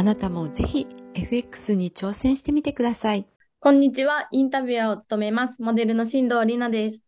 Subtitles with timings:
[0.00, 3.26] あなたもぜひ FX に挑戦してみてください。
[3.60, 4.28] こんにちは。
[4.32, 5.60] インタビュアーを務めます。
[5.60, 7.06] モデルの新藤里奈です。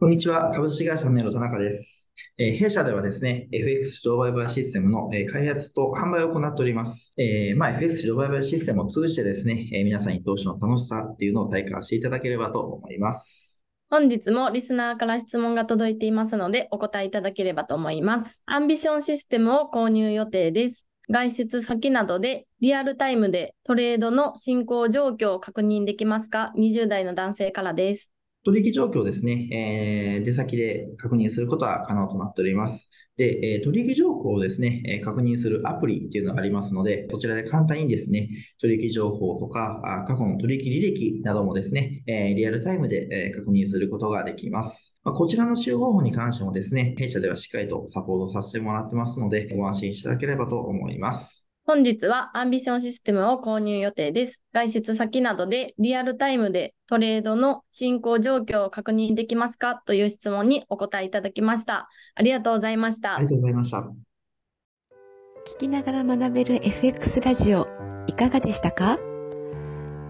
[0.00, 0.50] こんにちは。
[0.50, 2.10] 株式会社ネロ田中です。
[2.36, 7.12] えー、弊社ではですね、FX 自動売買システムの、えー、開発と販売を行っております。
[7.16, 13.62] えー、まあ、FX 自動売買システムを通じてですね、えー、皆さんに投資の楽しさっていうのを体感していただければと思います。
[13.88, 18.42] 本日もリスナーから質問が届いていますので、お答えいただければと思います。
[18.46, 20.88] アンビションシステムを購入予定です。
[21.12, 28.10] 外出先などでリアルタイムでトレードの進行状況を確認できますか ?20 代の男性からです。
[28.44, 32.90] 取引状況ですね、えー、出先で確認することは可能となっております。
[33.16, 38.28] で、えー、取引状況をですね、え、確認するアプリっていうのがありますので、こちらで簡単にですね、
[38.60, 44.94] 取引情報とか、あ過去の取引履歴などもですね、え、リアルタイムで、え、確認することができます。
[45.04, 51.44] まあ、こちらの使用方法に関してもですね、弊社ではしっかりとサポートさせてもらってますので、ご安心いただければと思います。
[51.72, 54.42] 本日はアンビションシステムを購入予定です。
[54.52, 61.88] 外出先などでリアルタイムでトレードの進行状況を確認できますかという質問にお答えいただきました。
[62.14, 63.16] ありがとうございました。
[63.16, 63.78] ありがとうございました。
[63.78, 67.66] 聞きながら学べる FX ラジオ、
[68.06, 68.98] いかがでしたか？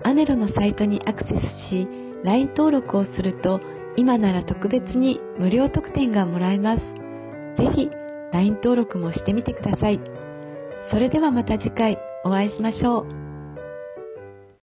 [0.03, 1.87] アネロのサイトにアクセスし、
[2.25, 3.61] LINE 登録をすると、
[3.97, 6.81] 今なら特別に無料特典がもらえます。
[7.57, 7.89] ぜひ、
[8.33, 10.01] LINE 登録もしてみてください。
[10.93, 13.32] それではまた次回お会いしましょう。